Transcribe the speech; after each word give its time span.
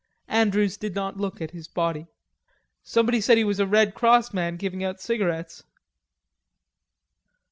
Andrews 0.33 0.77
did 0.77 0.95
not 0.95 1.17
look 1.17 1.41
at 1.43 1.51
his 1.51 1.67
body. 1.67 2.07
"Somebody 2.81 3.21
said 3.21 3.37
he 3.37 3.43
was 3.43 3.59
a 3.59 3.67
Red 3.67 3.93
Cross 3.93 4.33
man 4.33 4.55
giving 4.57 4.83
out 4.83 4.99
cigarettes.... 4.99 5.63